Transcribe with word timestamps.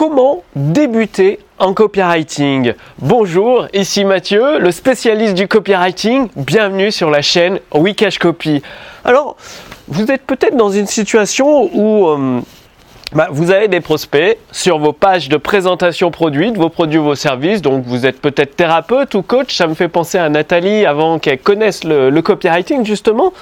comment 0.00 0.42
débuter 0.56 1.40
en 1.58 1.74
copywriting 1.74 2.72
Bonjour, 3.00 3.66
ici 3.74 4.06
Mathieu, 4.06 4.58
le 4.58 4.70
spécialiste 4.70 5.34
du 5.34 5.46
copywriting. 5.46 6.28
Bienvenue 6.36 6.90
sur 6.90 7.10
la 7.10 7.20
chaîne 7.20 7.60
Wikash 7.74 8.18
Copy. 8.18 8.62
Alors, 9.04 9.36
vous 9.88 10.10
êtes 10.10 10.22
peut-être 10.22 10.56
dans 10.56 10.70
une 10.70 10.86
situation 10.86 11.68
où 11.74 12.08
euh, 12.08 12.40
bah, 13.12 13.28
vous 13.30 13.50
avez 13.50 13.68
des 13.68 13.82
prospects 13.82 14.38
sur 14.50 14.78
vos 14.78 14.94
pages 14.94 15.28
de 15.28 15.36
présentation 15.36 16.10
produits, 16.10 16.50
de 16.50 16.58
vos 16.58 16.70
produits, 16.70 16.96
vos 16.96 17.14
services. 17.14 17.60
Donc, 17.60 17.84
vous 17.84 18.06
êtes 18.06 18.22
peut-être 18.22 18.56
thérapeute 18.56 19.14
ou 19.14 19.20
coach. 19.20 19.54
Ça 19.54 19.66
me 19.66 19.74
fait 19.74 19.88
penser 19.88 20.16
à 20.16 20.30
Nathalie 20.30 20.86
avant 20.86 21.18
qu'elle 21.18 21.40
connaisse 21.40 21.84
le, 21.84 22.18
copywriting, 22.22 22.86
justement. 22.86 23.34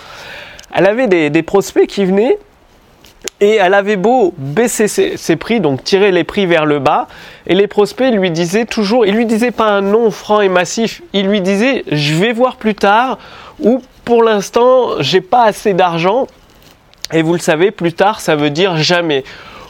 Elle 0.75 0.87
avait 0.87 1.07
des 1.07 1.43
prospects 1.45 1.87
qui 1.87 2.05
venaient 2.05 2.37
et 3.41 3.55
elle 3.55 3.75
avait 3.75 3.97
beau 3.97 4.35
baisser 4.37 4.89
ses, 4.89 5.37
prix, 5.37 5.61
donc 5.61 5.85
tirer 5.85 6.11
les 6.11 6.25
prix 6.25 6.47
vers 6.47 6.67
le 6.67 6.79
bas, 6.79 7.07
et 7.47 7.55
les 7.55 7.67
prospects 7.67 8.13
lui 8.13 8.31
disaient 8.31 8.65
toujours, 8.65 9.07
il 9.07 9.15
lui 9.15 9.27
disait 9.27 9.51
pas 9.51 9.69
un 9.69 9.81
nom 9.81 10.11
franc 10.11 10.41
et 10.41 10.49
massif, 10.49 11.03
il 11.13 11.29
lui 11.29 11.41
disait 11.41 11.85
je 11.91 12.15
vais 12.15 12.33
voir 12.33 12.57
plus 12.57 12.75
tard, 12.75 13.19
ou 13.61 13.81
pour 14.05 14.23
l'instant 14.23 15.01
j'ai 15.01 15.21
pas 15.21 15.45
assez 15.45 15.75
d'argent, 15.75 16.27
et 17.13 17.23
vous 17.23 17.33
le 17.33 17.39
savez, 17.39 17.71
plus 17.71 17.93
tard 17.93 18.21
ça 18.21 18.37
veut 18.37 18.51
dire 18.51 18.77
jamais. 18.77 19.25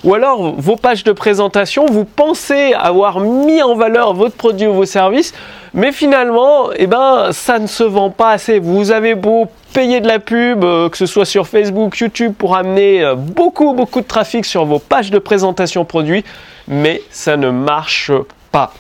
Ou 0.05 0.15
alors 0.15 0.55
vos 0.57 0.77
pages 0.77 1.03
de 1.03 1.13
présentation, 1.13 1.87
vous 1.87 2.05
pensez 2.05 2.73
avoir 2.73 3.21
mis 3.21 3.63
en 3.63 3.75
valeur 3.75 4.15
votre 4.15 4.37
produit 4.37 4.67
ou 4.67 4.73
vos 4.73 4.87
services, 4.87 5.35
mais 5.75 5.93
finalement, 5.93 6.71
eh 6.77 6.87
ben, 6.87 7.31
ça 7.33 7.59
ne 7.59 7.67
se 7.67 7.83
vend 7.83 8.11
pas 8.11 8.31
assez. 8.31 8.59
Vous 8.59 8.93
avez 8.93 9.15
beau 9.15 9.49
payer 9.73 10.01
de 10.01 10.09
la 10.09 10.19
pub, 10.19 10.65
euh, 10.65 10.89
que 10.89 10.97
ce 10.97 11.07
soit 11.07 11.25
sur 11.25 11.47
Facebook, 11.47 11.99
YouTube, 11.99 12.35
pour 12.37 12.57
amener 12.57 13.03
euh, 13.03 13.15
beaucoup, 13.15 13.75
beaucoup 13.75 14.01
de 14.01 14.07
trafic 14.07 14.45
sur 14.45 14.65
vos 14.65 14.79
pages 14.79 15.11
de 15.11 15.19
présentation 15.19 15.85
produits, 15.85 16.25
mais 16.67 17.03
ça 17.11 17.37
ne 17.37 17.51
marche 17.51 18.11
pas. 18.51 18.73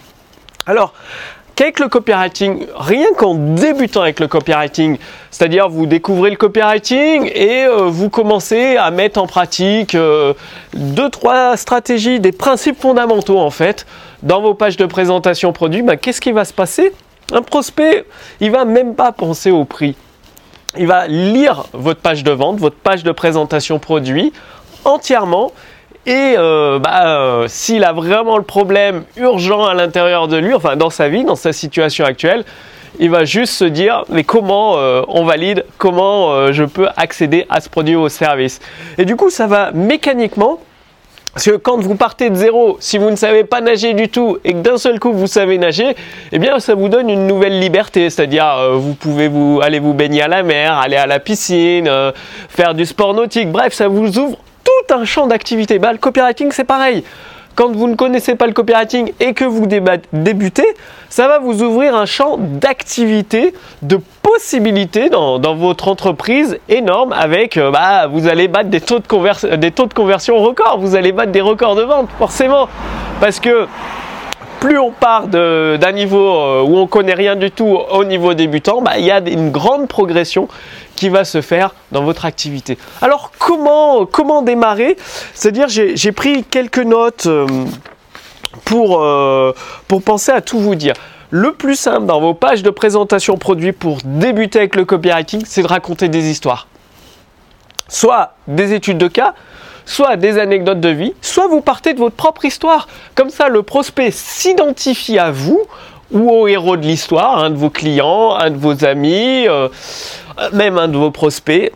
Alors, 0.66 0.94
qu'avec 1.54 1.78
le 1.78 1.88
copywriting, 1.88 2.66
rien 2.76 3.08
qu'en 3.16 3.34
débutant 3.34 4.02
avec 4.02 4.20
le 4.20 4.28
copywriting, 4.28 4.98
c'est-à-dire 5.30 5.68
vous 5.68 5.86
découvrez 5.86 6.30
le 6.30 6.36
copywriting 6.36 7.30
et 7.34 7.64
euh, 7.64 7.84
vous 7.84 8.10
commencez 8.10 8.76
à 8.76 8.90
mettre 8.90 9.20
en 9.20 9.26
pratique 9.26 9.96
deux, 10.74 11.10
trois 11.10 11.56
stratégies, 11.56 12.20
des 12.20 12.32
principes 12.32 12.80
fondamentaux 12.80 13.38
en 13.38 13.50
fait, 13.50 13.86
dans 14.22 14.40
vos 14.40 14.54
pages 14.54 14.76
de 14.76 14.86
présentation 14.86 15.52
produits, 15.52 15.82
bah, 15.82 15.96
qu'est-ce 15.96 16.20
qui 16.20 16.32
va 16.32 16.44
se 16.44 16.52
passer? 16.52 16.92
Un 17.32 17.42
prospect, 17.42 18.04
il 18.40 18.50
va 18.50 18.64
même 18.64 18.94
pas 18.94 19.12
penser 19.12 19.50
au 19.50 19.64
prix 19.64 19.94
il 20.76 20.86
va 20.86 21.06
lire 21.06 21.64
votre 21.72 22.00
page 22.00 22.24
de 22.24 22.30
vente, 22.30 22.58
votre 22.58 22.76
page 22.76 23.02
de 23.02 23.12
présentation 23.12 23.78
produit 23.78 24.32
entièrement. 24.84 25.52
Et 26.06 26.34
euh, 26.38 26.78
bah, 26.78 27.06
euh, 27.06 27.44
s'il 27.48 27.84
a 27.84 27.92
vraiment 27.92 28.36
le 28.36 28.42
problème 28.42 29.04
urgent 29.16 29.64
à 29.64 29.74
l'intérieur 29.74 30.28
de 30.28 30.36
lui, 30.36 30.54
enfin 30.54 30.76
dans 30.76 30.90
sa 30.90 31.08
vie, 31.08 31.24
dans 31.24 31.36
sa 31.36 31.52
situation 31.52 32.04
actuelle, 32.04 32.44
il 32.98 33.10
va 33.10 33.24
juste 33.24 33.52
se 33.52 33.64
dire 33.64 34.04
mais 34.08 34.24
comment 34.24 34.78
euh, 34.78 35.02
on 35.08 35.24
valide, 35.24 35.64
comment 35.76 36.52
je 36.52 36.64
peux 36.64 36.88
accéder 36.96 37.46
à 37.50 37.60
ce 37.60 37.68
produit 37.68 37.96
ou 37.96 38.00
au 38.00 38.08
service. 38.08 38.60
Et 38.96 39.04
du 39.04 39.16
coup, 39.16 39.30
ça 39.30 39.46
va 39.46 39.70
mécaniquement 39.72 40.60
parce 41.32 41.44
que 41.44 41.56
quand 41.56 41.78
vous 41.78 41.94
partez 41.94 42.30
de 42.30 42.34
zéro, 42.34 42.78
si 42.80 42.98
vous 42.98 43.10
ne 43.10 43.16
savez 43.16 43.44
pas 43.44 43.60
nager 43.60 43.94
du 43.94 44.08
tout 44.08 44.38
et 44.44 44.52
que 44.52 44.58
d'un 44.58 44.78
seul 44.78 44.98
coup 44.98 45.12
vous 45.12 45.26
savez 45.26 45.58
nager, 45.58 45.94
eh 46.32 46.38
bien 46.38 46.58
ça 46.58 46.74
vous 46.74 46.88
donne 46.88 47.10
une 47.10 47.26
nouvelle 47.26 47.60
liberté. 47.60 48.10
C'est-à-dire 48.10 48.46
euh, 48.46 48.72
vous 48.72 48.94
pouvez 48.94 49.28
vous 49.28 49.60
aller 49.62 49.78
vous 49.78 49.94
baigner 49.94 50.22
à 50.22 50.28
la 50.28 50.42
mer, 50.42 50.74
aller 50.74 50.96
à 50.96 51.06
la 51.06 51.20
piscine, 51.20 51.86
euh, 51.86 52.12
faire 52.48 52.74
du 52.74 52.86
sport 52.86 53.14
nautique. 53.14 53.50
Bref, 53.50 53.72
ça 53.72 53.88
vous 53.88 54.18
ouvre 54.18 54.38
tout 54.64 54.94
un 54.94 55.04
champ 55.04 55.26
d'activité. 55.26 55.78
Bah, 55.78 55.92
le 55.92 55.98
copywriting 55.98 56.50
c'est 56.50 56.64
pareil 56.64 57.04
quand 57.58 57.72
vous 57.74 57.88
ne 57.88 57.96
connaissez 57.96 58.36
pas 58.36 58.46
le 58.46 58.52
copywriting 58.52 59.12
et 59.18 59.34
que 59.34 59.44
vous 59.44 59.66
débutez, 60.12 60.76
ça 61.08 61.26
va 61.26 61.40
vous 61.40 61.60
ouvrir 61.64 61.96
un 61.96 62.06
champ 62.06 62.36
d'activité, 62.38 63.52
de 63.82 63.98
possibilités 64.22 65.10
dans, 65.10 65.40
votre 65.56 65.88
entreprise 65.88 66.60
énorme 66.68 67.12
avec, 67.12 67.56
euh, 67.56 67.72
bah, 67.72 68.06
vous 68.06 68.28
allez 68.28 68.46
battre 68.46 68.68
des 68.68 68.80
taux, 68.80 69.00
de 69.00 69.56
des 69.56 69.72
taux 69.72 69.86
de 69.86 69.94
conversion 69.94 70.38
records, 70.38 70.78
vous 70.78 70.94
allez 70.94 71.10
battre 71.10 71.32
des 71.32 71.40
records 71.40 71.74
de 71.74 71.82
vente, 71.82 72.08
forcément, 72.16 72.68
parce 73.20 73.40
que 73.40 73.66
plus 74.60 74.78
on 74.78 74.92
part 74.92 75.26
d'un 75.26 75.92
niveau 75.92 76.36
euh, 76.36 76.62
où 76.62 76.76
on 76.76 76.86
connaît 76.86 77.14
rien 77.14 77.34
du 77.34 77.50
tout 77.50 77.76
au 77.90 78.04
niveau 78.04 78.34
débutant, 78.34 78.82
bah, 78.82 78.98
il 78.98 79.04
y 79.04 79.10
a 79.10 79.18
une 79.18 79.50
grande 79.50 79.88
progression 79.88 80.46
qui 80.98 81.08
va 81.08 81.24
se 81.24 81.40
faire 81.40 81.74
dans 81.92 82.02
votre 82.02 82.24
activité. 82.24 82.76
Alors 83.00 83.30
comment, 83.38 84.04
comment 84.04 84.42
démarrer? 84.42 84.96
C'est-à-dire 85.32 85.68
j'ai 85.68 86.12
pris 86.12 86.44
quelques 86.44 86.78
notes 86.78 87.26
euh, 87.26 87.46
pour, 88.64 89.00
euh, 89.00 89.52
pour 89.86 90.02
penser 90.02 90.32
à 90.32 90.40
tout 90.40 90.58
vous 90.58 90.74
dire. 90.74 90.94
Le 91.30 91.52
plus 91.52 91.76
simple 91.76 92.06
dans 92.06 92.20
vos 92.20 92.34
pages 92.34 92.62
de 92.62 92.70
présentation 92.70 93.36
produit 93.36 93.72
pour 93.72 93.98
débuter 94.04 94.58
avec 94.58 94.74
le 94.74 94.84
copywriting, 94.84 95.42
c'est 95.46 95.62
de 95.62 95.68
raconter 95.68 96.08
des 96.08 96.30
histoires. 96.30 96.66
Soit 97.86 98.34
des 98.48 98.72
études 98.72 98.98
de 98.98 99.08
cas, 99.08 99.34
soit 99.84 100.16
des 100.16 100.38
anecdotes 100.38 100.80
de 100.80 100.88
vie, 100.88 101.14
soit 101.20 101.46
vous 101.46 101.60
partez 101.60 101.94
de 101.94 101.98
votre 101.98 102.16
propre 102.16 102.44
histoire. 102.44 102.88
Comme 103.14 103.30
ça, 103.30 103.48
le 103.48 103.62
prospect 103.62 104.10
s'identifie 104.10 105.18
à 105.18 105.30
vous 105.30 105.62
ou 106.10 106.30
au 106.30 106.48
héros 106.48 106.76
de 106.76 106.82
l'histoire, 106.82 107.38
un 107.44 107.50
de 107.50 107.56
vos 107.56 107.70
clients, 107.70 108.34
un 108.34 108.50
de 108.50 108.56
vos 108.56 108.84
amis, 108.84 109.46
euh, 109.46 109.68
même 110.52 110.78
un 110.78 110.88
de 110.88 110.96
vos 110.96 111.10
prospects. 111.10 111.72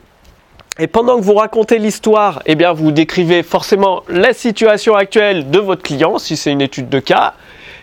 Et 0.79 0.87
pendant 0.87 1.19
que 1.19 1.23
vous 1.23 1.35
racontez 1.35 1.79
l'histoire, 1.79 2.43
eh 2.47 2.55
bien, 2.55 2.73
vous 2.73 2.93
décrivez 2.93 3.43
forcément 3.43 4.03
la 4.09 4.33
situation 4.33 4.95
actuelle 4.97 5.51
de 5.51 5.59
votre 5.59 5.83
client, 5.83 6.19
si 6.19 6.37
c'est 6.37 6.51
une 6.51 6.63
étude 6.63 6.89
de 6.89 6.99
cas, 6.99 7.35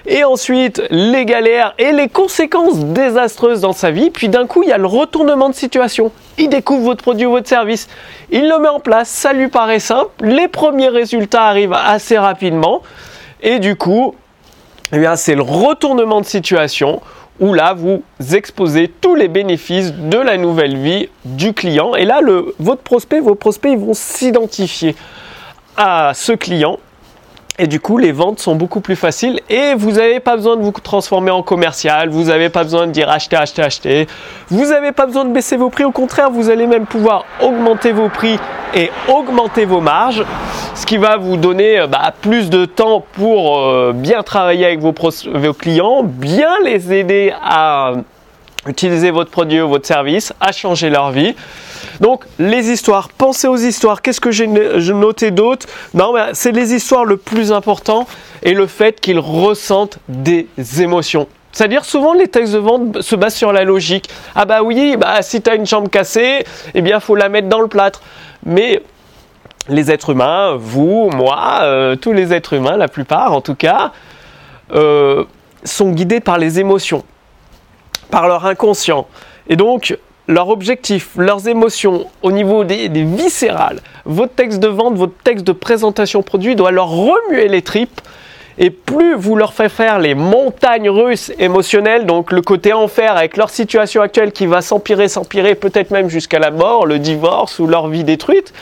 et 0.08 0.24
ensuite 0.24 0.82
les 0.90 1.26
galères 1.26 1.76
et 1.78 1.92
les 1.92 2.08
conséquences 2.08 2.80
désastreuses 2.80 3.62
dans 3.62 3.74
sa 3.74 3.92
vie. 3.92 4.10
Puis 4.10 4.28
d'un 4.28 4.48
coup, 4.48 4.64
il 4.64 4.70
y 4.70 4.72
a 4.72 4.78
le 4.78 4.88
retournement 4.88 5.50
de 5.50 5.56
situation. 5.56 6.12
Il 6.38 6.50
découvre 6.50 6.84
votre 6.84 7.04
produit 7.04 7.28
ou 7.28 7.32
votre 7.32 7.48
service, 7.48 7.88
il 8.32 8.50
le 8.50 8.58
met 8.60 8.70
en 8.70 8.80
place, 8.80 9.10
ça 9.10 9.34
lui 9.34 9.50
paraît 9.50 9.80
simple, 9.80 10.10
les 10.22 10.48
premiers 10.48 10.90
résultats 10.90 11.44
arrivent 11.44 11.74
assez 11.74 12.18
rapidement, 12.18 12.82
et 13.42 13.60
du 13.60 13.76
coup, 13.76 14.16
eh 14.92 15.06
c'est 15.16 15.36
le 15.36 15.44
retournement 15.44 16.22
de 16.22 16.26
situation 16.26 17.02
où 17.40 17.54
là, 17.54 17.74
vous 17.74 18.04
exposez 18.34 18.88
tous 18.88 19.16
les 19.16 19.28
bénéfices 19.28 19.94
de 19.94 20.18
la 20.18 20.38
nouvelle 20.38 20.78
vie 20.78 21.10
du 21.26 21.54
client. 21.54 21.96
Et 21.96 22.06
là, 22.06 22.22
le, 22.22 22.54
votre 22.60 22.82
prospect, 22.82 23.20
vos 23.20 23.36
prospects, 23.36 23.72
ils 23.72 23.80
vont 23.80 23.94
s'identifier 23.94 24.96
à 25.78 26.12
ce 26.14 26.34
client. 26.34 26.80
Et 27.62 27.68
du 27.68 27.82
coup, 27.82 27.98
les 27.98 28.14
ventes 28.14 28.40
sont 28.40 28.56
beaucoup 28.56 28.80
plus 28.80 28.96
faciles. 28.96 29.42
Et 29.50 29.74
vous 29.76 29.92
n'avez 29.92 30.22
pas 30.22 30.38
besoin 30.38 30.56
de 30.56 30.62
vous 30.62 30.72
transformer 30.72 31.32
en 31.32 31.44
commercial, 31.44 32.10
vous 32.10 32.26
n'avez 32.26 32.50
pas 32.50 32.64
besoin 32.64 32.88
de 32.88 32.92
dire 32.92 33.10
acheter, 33.10 33.36
acheter, 33.36 33.62
acheter. 33.62 34.08
Vous 34.50 34.66
n'avez 34.68 34.94
pas 34.94 35.06
besoin 35.06 35.26
de 35.26 35.34
baisser 35.34 35.58
vos 35.58 35.70
prix, 35.70 35.84
au 35.84 35.92
contraire, 35.92 36.32
vous 36.32 36.50
allez 36.50 36.68
même 36.68 36.86
pouvoir 36.86 37.26
augmenter 37.42 37.92
vos 37.92 38.08
prix 38.08 38.40
et 38.74 38.90
augmenter 39.10 39.66
vos 39.66 39.82
marges, 39.82 40.24
ce 40.80 40.86
qui 40.86 40.98
va 40.98 41.18
vous 41.18 41.36
donner 41.36 41.78
euh, 41.78 41.88
bah, 41.88 42.14
plus 42.22 42.50
de 42.50 42.64
temps 42.64 43.06
pour 43.14 43.60
euh, 43.60 43.92
bien 43.94 44.24
travailler 44.24 44.66
avec 44.66 44.80
vos, 44.80 44.94
vos 44.94 45.54
clients, 45.54 46.04
bien 46.04 46.52
les 46.64 46.94
aider 46.94 47.34
à 47.44 47.96
utiliser 48.66 49.12
votre 49.12 49.30
produit 49.30 49.60
ou 49.60 49.68
votre 49.68 49.86
service, 49.86 50.32
à 50.40 50.54
changer 50.54 50.90
leur 50.90 51.12
vie. 51.12 51.36
Donc 52.00 52.24
les 52.40 52.70
histoires, 52.70 53.10
pensez 53.10 53.48
aux 53.48 53.58
histoires. 53.58 54.02
Qu'est-ce 54.02 54.22
que 54.22 54.32
j'ai 54.32 54.48
noté 54.48 55.32
d'autre? 55.32 55.68
Non, 55.94 56.14
c'est 56.32 56.54
les 56.54 56.74
histoires 56.74 57.04
le 57.04 57.18
plus 57.18 57.52
important 57.52 58.08
et 58.42 58.54
le 58.54 58.66
fait 58.66 59.02
qu'ils 59.02 59.20
ressentent 59.20 60.00
des 60.08 60.48
émotions. 60.80 61.28
C'est-à-dire 61.52 61.84
souvent 61.84 62.14
les 62.14 62.28
textes 62.28 62.54
de 62.54 62.60
vente 62.60 63.02
se 63.02 63.16
basent 63.18 63.36
sur 63.36 63.52
la 63.52 63.66
logique. 63.66 64.10
Ah 64.34 64.46
bah 64.46 64.62
oui, 64.62 64.96
bah 64.98 65.22
si 65.24 65.42
tu 65.42 65.50
as 65.50 65.56
une 65.56 65.66
jambe 65.66 65.90
cassée, 65.90 66.46
eh 66.74 66.82
bien 66.82 67.02
faut 67.02 67.16
la 67.16 67.28
mettre 67.28 67.50
dans 67.50 67.60
le 67.60 67.68
plâtre. 67.68 68.02
Mais 68.46 68.82
les 69.70 69.92
êtres 69.92 70.12
humains, 70.12 70.56
vous, 70.58 71.10
moi, 71.14 71.60
euh, 71.62 71.96
tous 71.96 72.12
les 72.12 72.34
êtres 72.34 72.54
humains, 72.54 72.78
la 72.78 72.88
plupart 72.88 73.34
en 73.34 73.42
tout 73.42 73.56
cas, 73.56 73.92
euh, 74.74 75.24
sont 75.64 75.92
guidés 75.92 76.20
par 76.20 76.38
les 76.38 76.60
émotions, 76.60 77.04
par 78.12 78.28
leur 78.28 78.46
inconscient. 78.46 79.08
Et 79.48 79.56
donc, 79.56 79.98
leur 80.28 80.50
objectif, 80.50 81.10
leurs 81.18 81.48
émotions 81.48 82.06
au 82.22 82.32
niveau 82.32 82.64
des, 82.64 82.88
viscérales, 82.88 83.80
votre 84.06 84.34
texte 84.34 84.60
de 84.60 84.68
vente, 84.68 84.96
votre 84.96 85.18
texte 85.24 85.46
de 85.46 85.52
présentation 85.52 86.22
produit 86.22 86.56
doit 86.56 86.72
leur 86.72 86.90
remuer 86.90 87.48
les 87.48 87.62
tripes. 87.62 88.02
Et 88.62 88.72
plus 88.72 89.16
vous 89.16 89.38
leur 89.38 89.54
faites 89.54 89.72
faire 89.72 90.00
les 90.00 90.16
montagnes 90.16 90.90
russes 90.90 91.32
émotionnelles, 91.40 92.06
donc 92.06 92.34
le 92.34 92.42
côté 92.42 92.74
enfer 92.74 93.16
avec 93.16 93.38
leur 93.38 93.50
situation 93.50 94.02
actuelle 94.02 94.34
qui 94.34 94.48
va 94.48 94.62
s'empirer, 94.62 95.08
s'empirer, 95.08 95.56
peut-être 95.56 95.92
même 95.92 96.10
jusqu'à 96.10 96.40
la 96.40 96.52
mort, 96.52 96.86
le 96.86 97.00
divorce 97.00 97.60
ou 97.60 97.68
leur 97.68 97.88
vie 97.88 98.04
détruite, 98.04 98.54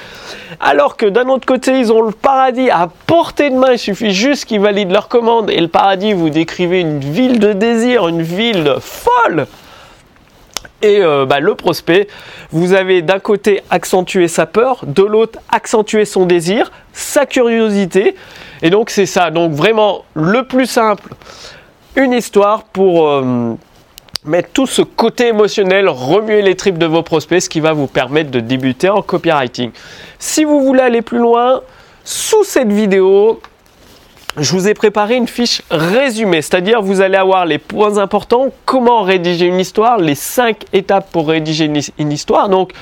alors 0.60 0.98
que 0.98 1.08
d'un 1.08 1.28
autre 1.30 1.48
côté, 1.48 1.80
ils 1.80 1.92
ont 1.92 2.04
le 2.04 2.12
paradis 2.12 2.70
à 2.70 2.90
portée 3.08 3.50
de 3.50 3.56
main, 3.56 3.72
il 3.72 3.80
suffit 3.80 4.12
juste 4.12 4.46
qu'ils 4.46 4.62
valident 4.62 4.92
leur 4.92 5.08
commande, 5.08 5.50
et 5.50 5.60
le 5.60 5.68
paradis, 5.68 6.14
vous 6.14 6.30
décrivez 6.30 6.82
une 6.82 7.00
ville 7.00 7.40
de 7.40 7.54
désir, 7.54 8.08
une 8.08 8.22
ville 8.22 8.76
folle 8.80 9.48
et 10.81 11.01
euh, 11.01 11.25
bah, 11.25 11.39
le 11.39 11.56
prospect, 11.56 12.07
vous 12.51 12.74
avez 12.74 13.01
d'un 13.01 13.19
côté 13.19 13.62
accentué 13.69 14.27
sa 14.27 14.45
peur, 14.45 14.83
de 14.85 15.03
l'autre 15.03 15.39
accentué 15.50 16.06
son 16.06 16.25
désir, 16.25 16.71
sa 16.94 17.25
curiosité, 17.25 18.15
Et 18.62 18.69
donc 18.69 18.89
c'est 18.89 19.06
ça, 19.06 19.31
donc 19.31 19.53
vraiment 19.53 20.06
le 20.13 20.44
plus 20.44 20.65
simple, 20.65 21.13
une 21.95 22.13
histoire 22.13 22.63
pour 22.63 23.07
euh, 23.07 23.56
mettre 24.24 24.50
tout 24.51 24.68
ce 24.68 24.81
côté 24.81 25.27
émotionnel, 25.27 25.89
remuer 25.89 26.41
les 26.41 26.56
tripes 26.56 26.77
de 26.77 26.85
vos 26.85 27.01
prospects, 27.01 27.41
ce 27.41 27.50
qui 27.50 27.59
va 27.59 27.74
vous 27.74 27.88
permettre 27.88 28.29
de 28.29 28.39
débuter 28.39 28.89
en 28.89 29.01
copywriting. 29.01 29.71
Si 30.19 30.44
vous 30.44 30.62
voulez 30.62 30.81
aller 30.81 31.01
plus 31.01 31.19
loin, 31.19 31.62
sous 32.03 32.44
cette 32.44 32.71
vidéo, 32.71 33.41
je 34.35 34.51
vous 34.51 34.68
ai 34.68 34.74
préparé 34.74 35.15
une 35.15 35.27
fiche 35.27 35.62
résumée, 35.71 36.41
c'est-à-dire 36.41 36.81
vous 36.81 37.01
allez 37.01 37.18
avoir 37.18 37.45
les 37.45 37.57
points 37.57 37.97
importants, 37.97 38.50
comment 38.65 39.01
rédiger 39.01 39.45
une 39.45 39.59
histoire, 39.59 39.97
les 39.97 40.15
cinq 40.15 40.65
étapes 40.74 41.12
pour 41.12 41.29
rédiger 41.29 41.71
une 41.97 42.12
histoire. 42.12 42.50
Donc, 42.50 42.74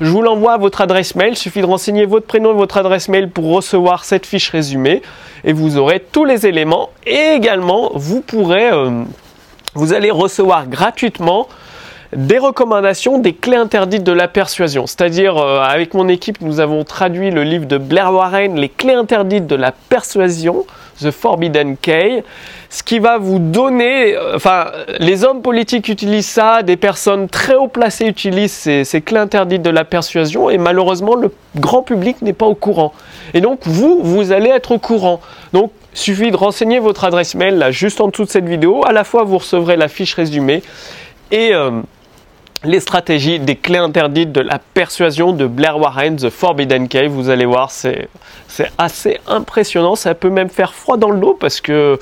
je 0.00 0.10
vous 0.10 0.22
l'envoie 0.22 0.54
à 0.54 0.56
votre 0.56 0.80
adresse 0.80 1.14
mail. 1.14 1.32
Il 1.32 1.36
suffit 1.36 1.60
de 1.60 1.66
renseigner 1.66 2.06
votre 2.06 2.26
prénom 2.26 2.52
et 2.52 2.56
votre 2.56 2.78
adresse 2.78 3.08
mail 3.08 3.28
pour 3.28 3.52
recevoir 3.52 4.04
cette 4.04 4.24
fiche 4.24 4.48
résumée 4.48 5.02
et 5.44 5.52
vous 5.52 5.76
aurez 5.76 6.00
tous 6.00 6.24
les 6.24 6.46
éléments. 6.46 6.90
Et 7.06 7.34
également, 7.34 7.90
vous 7.94 8.22
pourrez, 8.22 8.70
euh, 8.70 9.02
vous 9.74 9.92
allez 9.92 10.10
recevoir 10.10 10.66
gratuitement 10.68 11.48
des 12.14 12.38
recommandations 12.38 13.18
des 13.18 13.34
clés 13.34 13.56
interdites 13.56 14.02
de 14.02 14.12
la 14.12 14.26
persuasion. 14.26 14.86
C'est-à-dire, 14.86 15.36
euh, 15.36 15.60
avec 15.60 15.94
mon 15.94 16.08
équipe, 16.08 16.40
nous 16.40 16.58
avons 16.58 16.82
traduit 16.84 17.30
le 17.30 17.44
livre 17.44 17.66
de 17.66 17.78
Blair 17.78 18.12
Warren, 18.12 18.56
Les 18.56 18.68
clés 18.68 18.94
interdites 18.94 19.46
de 19.46 19.54
la 19.54 19.70
persuasion, 19.72 20.66
The 21.00 21.12
Forbidden 21.12 21.76
Key, 21.76 22.24
ce 22.68 22.82
qui 22.82 22.98
va 22.98 23.18
vous 23.18 23.38
donner, 23.38 24.16
euh, 24.16 24.34
enfin, 24.34 24.66
les 24.98 25.24
hommes 25.24 25.40
politiques 25.40 25.88
utilisent 25.88 26.26
ça, 26.26 26.62
des 26.62 26.76
personnes 26.76 27.28
très 27.28 27.54
haut 27.54 27.68
placées 27.68 28.06
utilisent 28.06 28.52
ces, 28.84 29.00
clés 29.00 29.18
interdites 29.18 29.62
de 29.62 29.70
la 29.70 29.84
persuasion, 29.84 30.50
et 30.50 30.58
malheureusement, 30.58 31.14
le 31.14 31.32
grand 31.56 31.82
public 31.82 32.22
n'est 32.22 32.32
pas 32.32 32.46
au 32.46 32.56
courant. 32.56 32.92
Et 33.34 33.40
donc, 33.40 33.60
vous, 33.64 34.00
vous 34.02 34.32
allez 34.32 34.50
être 34.50 34.72
au 34.72 34.78
courant. 34.78 35.20
Donc, 35.52 35.70
suffit 35.94 36.30
de 36.30 36.36
renseigner 36.36 36.80
votre 36.80 37.04
adresse 37.04 37.34
mail 37.34 37.56
là, 37.56 37.70
juste 37.70 38.00
en 38.00 38.08
dessous 38.08 38.24
de 38.24 38.30
cette 38.30 38.48
vidéo. 38.48 38.84
À 38.84 38.92
la 38.92 39.04
fois, 39.04 39.24
vous 39.24 39.38
recevrez 39.38 39.76
la 39.76 39.88
fiche 39.88 40.14
résumée 40.14 40.62
et 41.30 41.54
euh, 41.54 41.70
les 42.64 42.80
stratégies 42.80 43.38
des 43.38 43.56
clés 43.56 43.78
interdites 43.78 44.32
de 44.32 44.40
la 44.40 44.58
persuasion 44.58 45.32
de 45.32 45.46
Blair 45.46 45.78
Warren, 45.78 46.16
The 46.16 46.30
Forbidden 46.30 46.88
Cave. 46.88 47.10
Vous 47.10 47.30
allez 47.30 47.46
voir, 47.46 47.70
c'est 47.70 48.08
assez 48.76 49.18
impressionnant. 49.26 49.96
Ça 49.96 50.14
peut 50.14 50.30
même 50.30 50.50
faire 50.50 50.74
froid 50.74 50.96
dans 50.96 51.10
le 51.10 51.18
dos 51.18 51.36
parce 51.38 51.60
que 51.60 51.98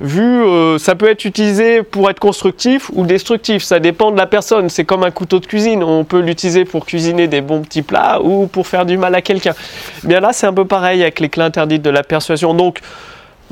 vu 0.00 0.42
euh, 0.42 0.78
ça 0.78 0.96
peut 0.96 1.08
être 1.08 1.24
utilisé 1.24 1.84
pour 1.84 2.10
être 2.10 2.18
constructif 2.18 2.90
ou 2.92 3.06
destructif, 3.06 3.62
ça 3.62 3.78
dépend 3.78 4.10
de 4.10 4.16
la 4.16 4.26
personne. 4.26 4.68
C'est 4.68 4.84
comme 4.84 5.04
un 5.04 5.12
couteau 5.12 5.38
de 5.38 5.46
cuisine, 5.46 5.84
on 5.84 6.02
peut 6.02 6.20
l'utiliser 6.20 6.64
pour 6.64 6.84
cuisiner 6.84 7.28
des 7.28 7.40
bons 7.40 7.62
petits 7.62 7.82
plats 7.82 8.20
ou 8.20 8.48
pour 8.48 8.66
faire 8.66 8.84
du 8.84 8.96
mal 8.96 9.14
à 9.14 9.22
quelqu'un. 9.22 9.54
Bien 10.02 10.18
là, 10.18 10.32
c'est 10.32 10.48
un 10.48 10.52
peu 10.52 10.64
pareil 10.64 11.02
avec 11.02 11.20
les 11.20 11.28
clés 11.28 11.44
interdites 11.44 11.82
de 11.82 11.90
la 11.90 12.02
persuasion. 12.02 12.54
Donc 12.54 12.80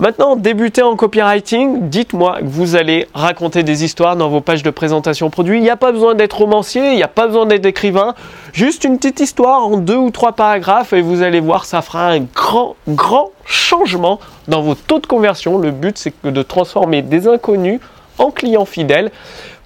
Maintenant, 0.00 0.34
débutez 0.34 0.82
en 0.82 0.96
copywriting, 0.96 1.90
dites-moi 1.90 2.38
que 2.40 2.46
vous 2.46 2.74
allez 2.74 3.06
raconter 3.12 3.62
des 3.62 3.84
histoires 3.84 4.16
dans 4.16 4.30
vos 4.30 4.40
pages 4.40 4.62
de 4.62 4.70
présentation 4.70 5.28
produit. 5.28 5.58
Il 5.58 5.62
n'y 5.62 5.68
a 5.68 5.76
pas 5.76 5.92
besoin 5.92 6.14
d'être 6.14 6.38
romancier, 6.38 6.92
il 6.92 6.96
n'y 6.96 7.02
a 7.02 7.08
pas 7.08 7.26
besoin 7.26 7.44
d'être 7.44 7.66
écrivain. 7.66 8.14
Juste 8.54 8.84
une 8.84 8.96
petite 8.96 9.20
histoire 9.20 9.66
en 9.66 9.76
deux 9.76 9.96
ou 9.96 10.10
trois 10.10 10.32
paragraphes 10.32 10.94
et 10.94 11.02
vous 11.02 11.20
allez 11.20 11.40
voir, 11.40 11.66
ça 11.66 11.82
fera 11.82 12.12
un 12.12 12.20
grand, 12.20 12.76
grand 12.88 13.32
changement 13.44 14.20
dans 14.48 14.62
vos 14.62 14.74
taux 14.74 15.00
de 15.00 15.06
conversion. 15.06 15.58
Le 15.58 15.70
but, 15.70 15.98
c'est 15.98 16.14
de 16.24 16.42
transformer 16.42 17.02
des 17.02 17.28
inconnus 17.28 17.78
en 18.16 18.30
clients 18.30 18.64
fidèles 18.64 19.10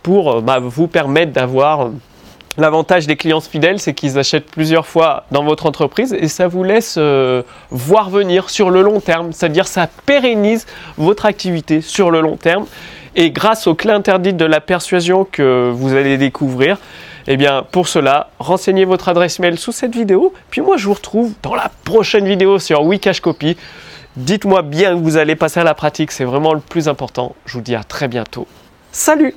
pour 0.03 0.33
euh, 0.33 0.41
bah, 0.41 0.59
vous 0.61 0.89
permettre 0.89 1.31
d'avoir 1.31 1.91
L'avantage 2.57 3.09
des 3.09 3.17
clients 3.17 3.41
fidèles, 3.41 3.81
c'est 3.81 3.95
qu'ils 3.95 4.17
achètent 4.17 4.49
plusieurs 4.49 4.87
fois 4.87 5.25
dans 5.33 5.43
votre 5.43 5.67
entreprise 5.67 6.13
et 6.13 6.29
ça 6.29 6.47
vous 6.47 6.63
laisse 6.63 6.95
euh, 6.99 7.43
voir 7.71 8.11
venir 8.11 8.49
sur 8.49 8.71
le 8.71 8.81
long 8.81 9.01
terme, 9.01 9.33
c'est-à-dire 9.33 9.67
ça 9.67 9.89
pérennise 10.07 10.67
votre 10.97 11.27
activité 11.27 11.81
sur 11.81 12.13
le 12.13 12.21
long 12.21 12.37
terme. 12.37 12.67
Et 13.17 13.31
grâce 13.31 13.67
aux 13.67 13.75
clés 13.75 13.93
interdites 13.93 14.37
de 14.37 14.45
la 14.45 14.61
persuasion 14.61 15.25
que 15.25 15.71
vous 15.73 15.95
allez 15.95 16.17
découvrir, 16.17 16.79
eh 17.27 17.37
bien 17.37 17.65
pour 17.73 17.89
cela, 17.89 18.31
renseignez 18.39 18.85
votre 18.85 19.09
adresse 19.09 19.41
mail 19.41 19.59
sous 19.59 19.73
cette 19.73 19.95
vidéo. 19.95 20.33
Puis 20.51 20.61
moi, 20.61 20.77
je 20.77 20.87
vous 20.87 20.95
retrouve 20.95 21.33
dans 21.43 21.55
la 21.57 21.71
prochaine 21.85 22.27
vidéo 22.27 22.61
sur 22.61 22.83
Wikash 22.83 23.21
Copy. 23.21 23.57
Dites-moi 24.17 24.63
bien 24.63 24.97
que 24.97 25.03
vous 25.03 25.17
allez 25.17 25.35
passer 25.35 25.59
à 25.59 25.65
la 25.65 25.75
pratique, 25.75 26.13
c'est 26.13 26.25
vraiment 26.25 26.55
le 26.55 26.61
plus 26.61 26.89
important. 26.89 27.35
Je 27.47 27.55
vous 27.55 27.63
dis 27.63 27.75
à 27.75 27.83
très 27.83 28.07
bientôt. 28.07 28.47
Salut 28.93 29.35